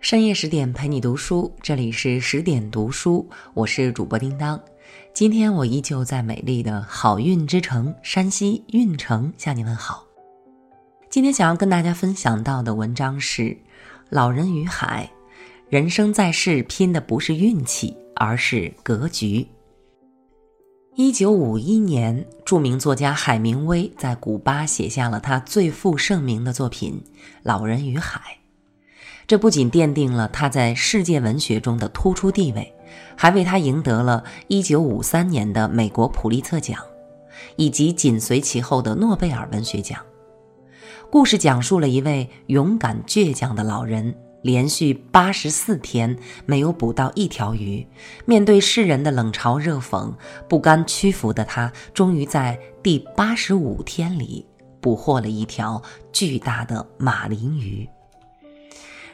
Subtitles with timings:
[0.00, 4.58] 深夜十点陪你读书，这里是十点读书，我是主播叮当。
[5.12, 10.06] 今天我依旧在美丽的好运之城山西运城向你问好。
[11.10, 13.42] 今天想要跟大家分享到的文章是
[14.08, 15.10] 《老人与海》，
[15.68, 19.44] 人生在世拼的不是运气，而是格局。
[20.94, 27.02] 一九五一年，著名作家海明威在古巴写下了他最负盛名的作品
[27.42, 28.20] 《老人与海》。
[29.28, 32.74] 这不仅奠定了他在世界文学中的突出地位，
[33.14, 36.82] 还为他赢得了1953年的美国普利策奖，
[37.56, 40.00] 以及紧随其后的诺贝尔文学奖。
[41.10, 47.86] 故事讲述了一位勇敢倔强的老人，连续八十四天没有捕到一条鱼，
[48.24, 50.10] 面对世人的冷嘲热讽，
[50.48, 54.46] 不甘屈服的他，终于在第八十五天里
[54.80, 55.82] 捕获了一条
[56.12, 57.86] 巨大的马林鱼。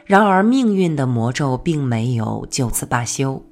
[0.05, 3.43] 然而，命运的魔咒并没有就此罢休。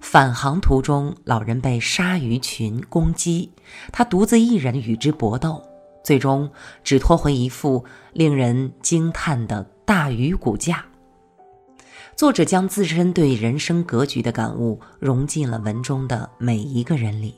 [0.00, 3.52] 返航途中，老人被鲨鱼群攻击，
[3.92, 5.62] 他独自一人与之搏斗，
[6.02, 6.50] 最终
[6.82, 10.84] 只拖回一副令人惊叹的大鱼骨架。
[12.16, 17.36] 作者将自身对人生格局的感悟融进了文中的每一个人里。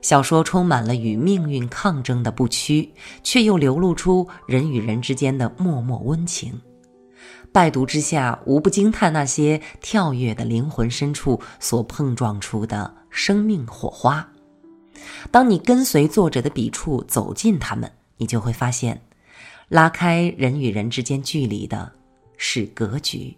[0.00, 2.90] 小说充满了与命运抗争的不屈，
[3.22, 6.58] 却又流露出人与人之间的默默温情。
[7.52, 14.26] 拜读之下，无不惊叹那些跳跃的灵魂深处所碰撞出的生命火花。
[15.30, 18.98] 当你跟随作者的笔触走近他们，你就会发现，
[19.68, 21.92] 拉开人与人之间距离的
[22.38, 23.36] 是格局。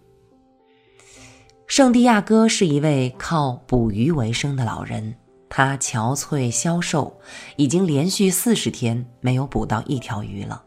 [1.67, 5.17] 圣地亚哥是一位靠捕鱼为生的老人，
[5.49, 7.19] 他憔悴消瘦，
[7.57, 10.63] 已经连续四十天没有捕到一条鱼了。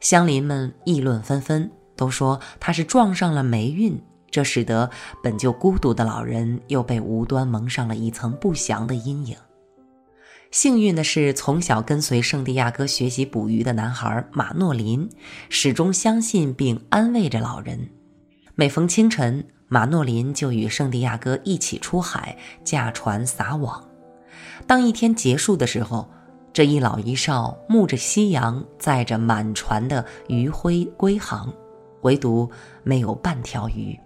[0.00, 1.70] 乡邻们议论纷纷。
[1.98, 4.88] 都说他是撞上了霉运，这使得
[5.22, 9.36] 本就孤独的老人又被无端蒙上了一层不祥的阴影。
[10.50, 15.06] 幸运的是，从小跟随圣地亚哥学习捕鱼的男孩马诺林，
[15.50, 17.90] 始终相信并安慰着老人。
[18.54, 22.34] 每逢清晨，马诺林就与圣地亚哥一起出海，
[22.64, 23.84] 驾船撒网。
[24.66, 26.08] 当一天结束的时候，
[26.50, 31.52] 这一老一少沐着夕阳，载着满船的余晖归航。
[32.02, 32.50] 唯独
[32.82, 33.98] 没有半条鱼。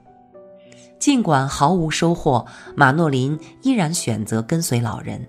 [0.98, 5.28] 尽管毫无收获，马诺林依然选择跟随老人。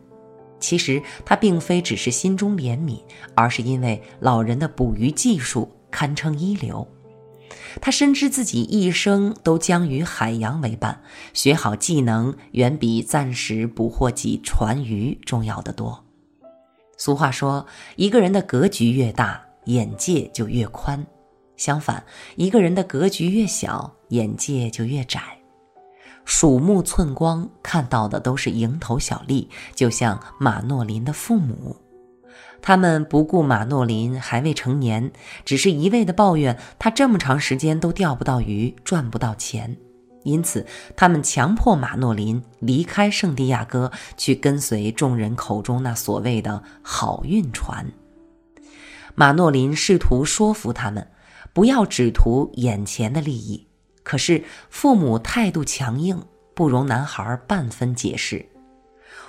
[0.59, 3.01] 其实他并非只是心中怜悯，
[3.35, 6.87] 而是因为老人的捕鱼技术堪称一流。
[7.81, 11.01] 他深知自己一生都将与海洋为伴，
[11.33, 16.05] 学好技能远比暂时捕获几船鱼重要的多。
[16.97, 21.05] 俗话说，一个人的格局越大，眼界就越宽。
[21.63, 22.03] 相反，
[22.35, 25.21] 一个人的格局越小，眼界就越窄。
[26.25, 29.49] 鼠目寸光，看到的都是蝇头小利。
[29.73, 31.77] 就像马诺林的父母，
[32.61, 35.09] 他们不顾马诺林还未成年，
[35.45, 39.77] 只是一味的抱怨他这么长时间都钓不到鱼，赚不到钱。
[40.23, 40.65] 因此，
[40.97, 47.89] 他们强迫马诺林离开圣地亚哥，去跟随众人口中那所谓的好运船。
[49.15, 51.07] 马诺林试图说服他们。
[51.53, 53.67] 不要只图眼前的利益，
[54.01, 56.19] 可是父母态度强硬，
[56.55, 58.43] 不容男孩半分解释。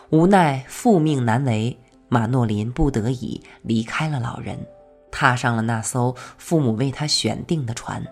[0.09, 4.59] 无奈父命难违，马诺林不得已离开了老人，
[5.11, 8.03] 踏上了那艘父母为他选定的船。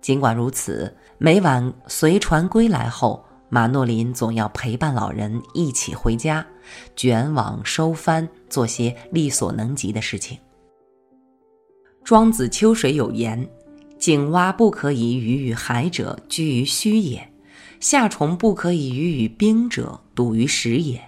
[0.00, 6.44] 尽管如此，每晚随船归来后，马诺林总要陪伴老人一起回家，
[6.96, 10.38] 卷网收帆，做些力所能及的事情。
[12.04, 13.48] 庄子秋水有言
[13.98, 17.18] ：“井蛙不可以语与海者，居于虚也；
[17.80, 20.98] 夏虫不可以语与冰者，笃于实也；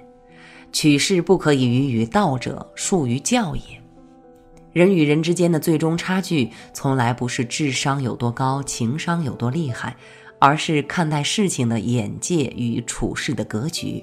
[0.73, 3.63] 取士不可以语与道者，术于教也。”
[4.73, 9.95] 人与人之间的最终差距，从来不是智商有多高、情商有多厉害，
[10.39, 14.03] 而是看待事情的眼界与处事的格局。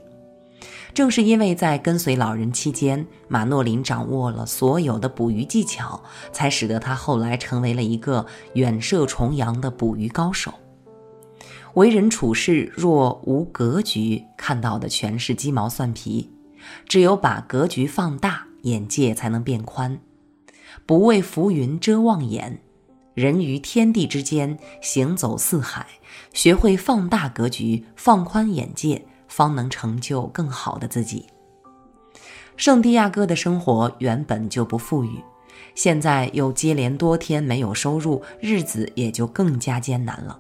[0.94, 10.54] 正是因为在跟随老人期间，马诺林掌握了所有的捕鱼技巧，才使得他后来成为了一个远涉重洋的捕鱼高手。
[11.74, 16.30] 为人处事若无格局，看到的全是鸡毛蒜皮。
[16.88, 20.00] 只有把格局放大，眼界才能变宽。
[20.86, 22.62] 不畏浮云遮望眼，
[23.16, 25.88] 人于天地之间行走四海，
[26.32, 29.06] 学会放大格局，放宽眼界。
[29.36, 31.26] 方能成就更好的自己。
[32.56, 35.20] 圣地亚哥的生活原本就不富裕，
[35.74, 40.40] 现在又接连多天没有收入，日子也就更加艰难了。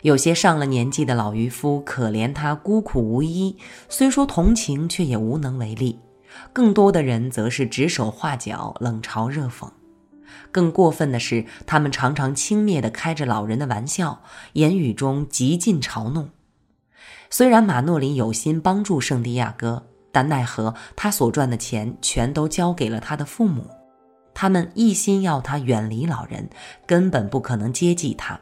[0.00, 3.54] 有些上了年纪的老渔夫可怜他孤苦无依，
[3.90, 5.98] 虽说同情，却也无能为力。
[6.54, 9.68] 更多的人则是指手画脚，冷嘲热讽。
[10.50, 14.22] 更过分的是，他们常常轻蔑地开着老人的玩笑，
[14.54, 16.30] 言语中极尽嘲弄。
[17.30, 23.68] 虽然马诺林有心帮助圣地亚哥，但奈何他所赚的钱全都交给了他的父母，
[24.32, 26.48] 他们一心要他远离老人，
[26.86, 28.40] 根本不可能接济他。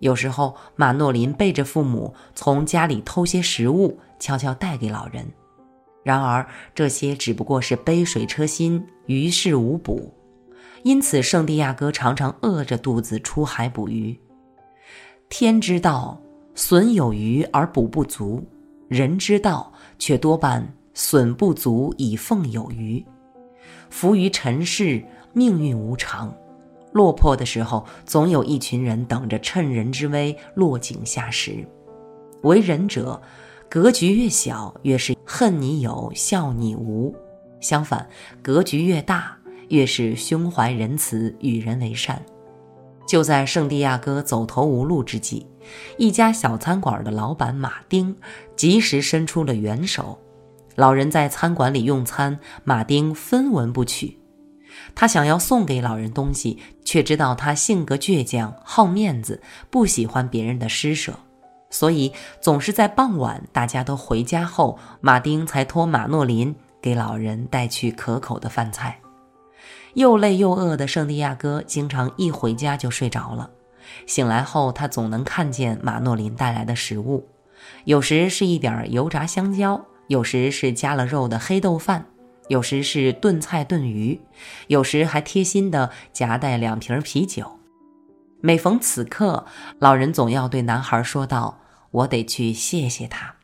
[0.00, 5.24] 有时候，马诺林背着父母从家里偷些食物，悄悄带给老人。
[6.02, 6.44] 然而，
[6.74, 10.12] 这些只不过是杯水车薪，于事无补。
[10.82, 14.18] 因此，圣地亚哥常常饿着肚子出海捕鱼。
[15.28, 16.20] 天之道，
[16.54, 18.42] 损有余而补不足；
[18.88, 23.04] 人之道，却多半损不足以奉有余。
[23.90, 25.02] 浮于尘世，
[25.32, 26.34] 命运无常。
[26.92, 31.66] 落魄的时候，总有一群人等着趁人之危落井下石。
[32.42, 33.20] 为人者，
[33.70, 37.14] 格局越小，越是恨你有，笑你无；
[37.60, 38.06] 相反，
[38.42, 39.34] 格局越大，
[39.68, 42.22] 越是胸怀仁慈，与人为善。
[43.06, 45.46] 就在圣地亚哥走投无路之际，
[45.98, 48.16] 一家小餐馆的老板马丁
[48.56, 50.18] 及时伸出了援手。
[50.76, 54.18] 老人在餐馆里用餐，马丁分文不取。
[54.94, 61.12] 他想要送给老人东西，却知道他性格倔强、好面子，不喜欢别人的施舍，
[61.68, 62.10] 所以
[62.40, 69.01] 总是在傍晚大家都回家后，马丁才托马诺林给老人带去可口的饭菜。
[69.94, 73.50] 又累又饿的圣地亚哥经常一回家就睡着了，
[74.06, 77.28] 醒来后他总能看见马诺林带来的食物，
[77.84, 82.06] 有时是一点油炸香蕉，有时是加了肉的黑豆饭。
[82.48, 84.20] 有时是炖菜炖鱼，
[84.66, 87.60] 有时还贴心的夹带两瓶啤酒。
[88.40, 89.46] 每逢此刻，
[89.78, 91.60] 老人总要对男孩说道
[91.92, 93.36] ：“我得去谢谢他。”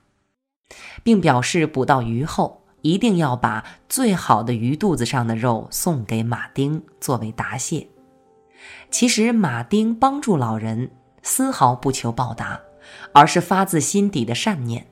[1.04, 7.88] 并表示捕到鱼后，一定要把最好的鱼肚子上的肉送给马丁作为答谢。
[8.90, 10.90] 其实，马丁帮助老人
[11.22, 12.60] 丝毫不求报答，
[13.12, 14.86] 而是发自心底的善念。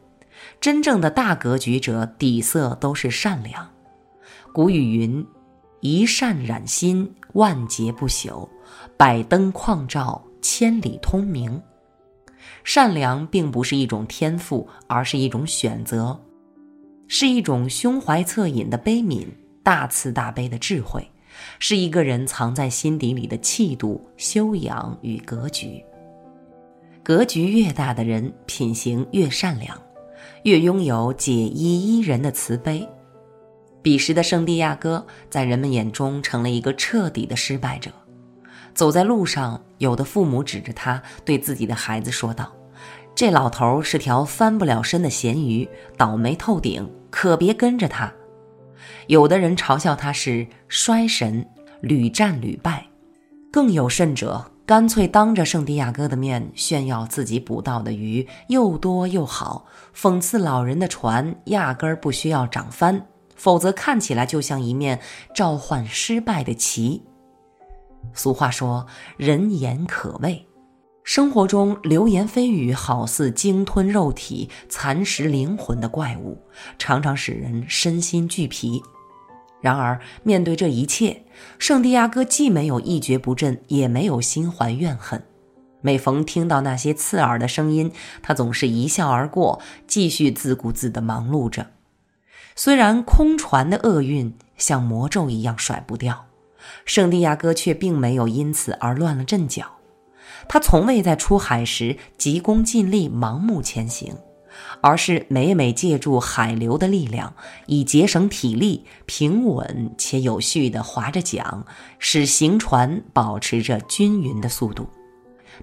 [0.61, 3.71] 真正的大格局者，底色都是善良。
[4.53, 5.27] 古语云
[5.81, 8.49] ：“一善染心，万劫不朽；
[8.97, 11.61] 百灯旷照，千里通明。”
[12.65, 16.21] 善良并不是一种天赋，而是一种选择，
[17.09, 19.27] 是一种胸怀恻隐的悲悯、
[19.63, 21.09] 大慈大悲的智慧，
[21.59, 25.83] 是一个人藏在心底里的气度、修养与格局。
[27.03, 29.81] 格局越大的人，品行越善良，
[30.43, 32.87] 越拥有解衣衣人的慈悲。
[33.81, 37.93] 彼时的圣地亚哥在人们眼中成了一个彻底的失败者。
[38.75, 42.53] 走在路上，有的父母指着他对自己的孩子说道
[43.17, 45.67] ：“这老头是条翻不了身的咸鱼，
[45.97, 48.13] 倒霉透顶，可别跟着他。”
[49.09, 51.49] 有的人嘲笑他是衰神，
[51.81, 52.87] 屡战屡败。
[53.51, 59.65] 更有甚者，干脆当着圣地亚哥的面炫耀自己捕到的鱼又多又好，
[59.95, 63.07] 讽刺老人的船压根儿不需要长帆。
[63.35, 65.01] 否则看起来就像一面
[65.35, 67.03] 召唤失败的旗。
[68.13, 70.46] 俗话说：“人言可畏。”
[71.07, 76.37] 生活中流言蜚语好似鲸吞肉体、蚕食灵魂的怪物，
[76.81, 78.83] 常常使人身心俱疲。
[79.61, 81.23] 然而，面对这一切，
[81.61, 85.23] 圣地亚哥既没有一蹶不振，也没有心怀怨恨。
[85.81, 91.69] 每逢听到那些刺耳的声音，他总是一笑而过，继续自顾自地忙碌着。
[92.57, 96.27] 虽然空船的厄运像魔咒一样甩不掉，
[96.85, 99.76] 圣地亚哥却并没有因此而乱了阵脚。
[100.49, 104.15] 他从未在出海时急功近利、盲目前行，
[104.81, 107.35] 而是每每借助海流的力量，
[107.67, 111.65] 以节省体力，平稳且有序地划着桨，
[111.99, 114.87] 使行船保持着均匀的速度。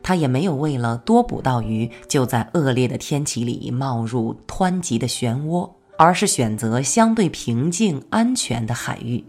[0.02, 5.70] 他也没有为了多捕到鱼，就在恶劣的天气里冒入湍急的漩涡。
[5.96, 9.24] 而是选择相对平静、安全的海域。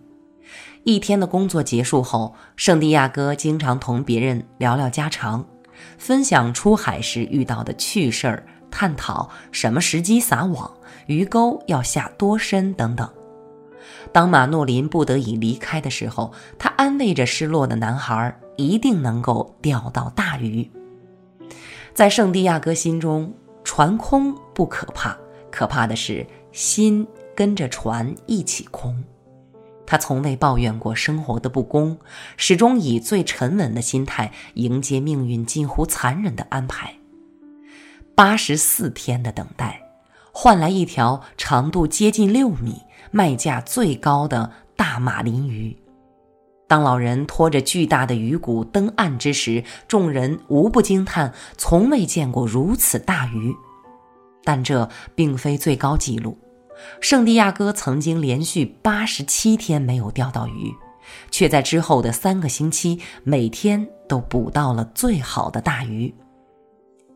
[0.84, 5.44] 一天的工作结束后，圣地亚哥经常同别人聊聊家常，
[5.98, 10.70] 分享出海时遇到的趣事儿，探讨什么时机撒网、
[11.06, 13.08] 鱼钩要下多深等等。
[14.12, 20.70] 当马诺林不得已离开的时候，他安慰着失落的男孩：“一定能够钓到大鱼。”
[21.94, 23.32] 在圣地亚哥心中，
[23.62, 25.16] 船空不可怕，
[25.50, 26.26] 可怕的是。
[26.52, 29.02] 心跟着船一起空，
[29.86, 31.98] 他从未抱怨过生活的不公，
[32.36, 36.94] 始终以最沉稳的心态迎接命运近乎残忍的安排。
[38.14, 39.80] 八十四天的等待，
[40.32, 45.76] 换来一条长度接近六米、卖价最高的大马林鱼。
[46.66, 53.54] 当老人拖着巨大的鱼骨登岸之时，众人无不惊叹，从未见过如此大鱼。
[54.42, 56.36] 但这并非最高纪录，
[57.00, 60.72] 圣地亚哥曾经连续八十七天没有钓到鱼，
[61.30, 66.14] 却在之后的三个星期每天都捕到了最好的大鱼。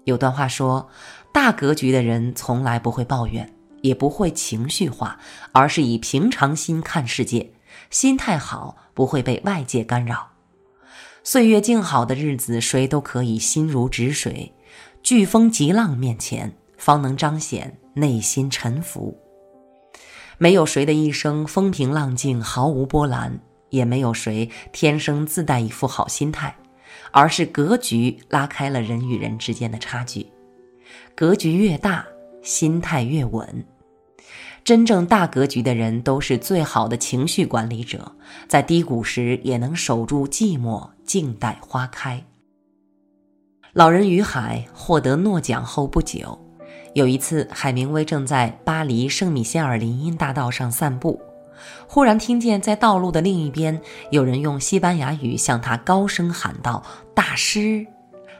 [0.04, 0.88] 有段话说
[1.32, 5.18] ：“大格局的人从来不会抱怨，也不会情绪化，
[5.52, 7.52] 而是以平常心看世界，
[7.90, 10.28] 心态好，不会被外界干扰。
[11.22, 14.52] 岁月静好的日子，谁都可以心如止水；
[15.02, 19.18] 飓风急浪面前。”方能彰显内心沉浮。
[20.38, 23.40] 没有谁的一生风平浪静、毫无波澜，
[23.70, 26.56] 也没有谁天生自带一副好心态，
[27.10, 30.26] 而是格局拉开了人与人之间的差距。
[31.16, 32.06] 格局越大，
[32.40, 33.66] 心态越稳。
[34.62, 38.12] 真正大格局的人，都是最好的情绪管理者，
[38.46, 42.22] 在低谷时也能守住寂寞，静待花开。
[43.72, 46.38] 老人于海获得诺奖后不久。
[46.98, 51.20] 有一次，海明威正在巴黎圣米歇尔林荫大道上散步，
[51.86, 56.82] 忽然听见在道路的另一边有人用西班牙语向他高声喊道
[57.14, 57.86] ：“大师！”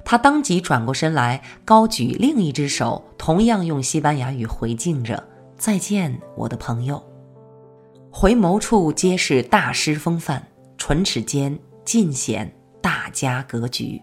[0.04, 5.22] 他当即转过身来，高举另一只手，同样用西班牙语回敬着
[5.56, 7.00] ：“再见，我的朋友。”
[8.10, 10.42] 回眸处皆是大师风范，
[10.76, 14.02] 唇齿间尽显大家格局。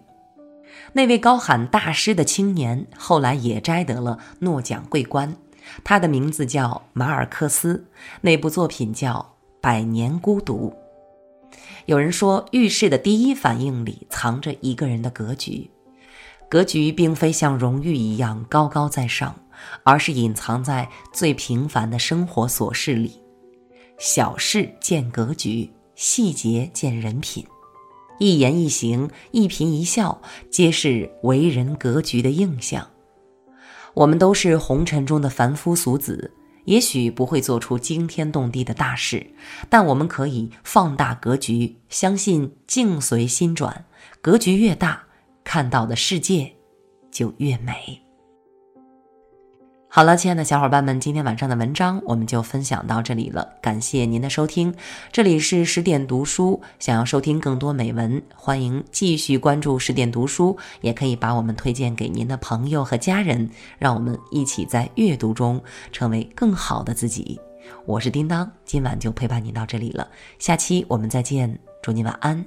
[0.94, 5.36] 那位高喊“大师”的青年，后来也摘得了诺奖桂冠。
[5.84, 7.88] 他的名字叫马尔克斯，
[8.22, 10.74] 那部作品叫《百年孤独》。
[11.86, 15.70] 有人说，遇事的第一反应里藏着一个人的格局。
[16.48, 19.36] 格局并非像荣誉一样高高在上，
[19.84, 23.20] 而是隐藏在最平凡的生活琐事里。
[23.98, 27.46] 小事见格局，细节见人品。
[28.20, 32.88] 一言一行、一颦一笑，皆是为人格局的印象。
[33.94, 36.34] 我们都是红尘中的凡夫俗子，
[36.66, 39.26] 也许不会做出惊天动地的大事，
[39.70, 43.86] 但我们可以放大格局，相信境随心转，
[44.22, 45.04] 格局越大，
[45.44, 46.54] 看到的世界
[47.12, 48.05] 就越美。
[49.96, 53.54] 好了，亲爱的小伙伴们，今天晚上的文章我们就分享到这里了。
[53.62, 54.76] 感谢您的收听，
[55.10, 56.62] 这里是十点读书。
[56.80, 63.50] 想要收听更多美文，欢迎继续关注十点读书，也可以把我们推荐给您的朋友和家人，
[63.80, 67.40] 让我们一起在阅读中成为更好的自己。
[67.86, 70.06] 我是叮当，今晚就陪伴您到这里了，
[70.40, 72.46] 下期我们再见，祝您晚安。